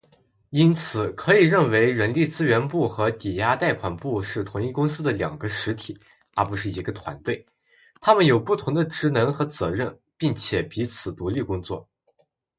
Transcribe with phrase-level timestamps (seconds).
[0.49, 5.99] 因此，可以认为人力资源部和抵押贷款部是同一公司的两个实体，
[6.33, 7.45] 而不是一个团队。
[7.99, 11.87] 它们有不同的职能和责任，并且彼此独立工作。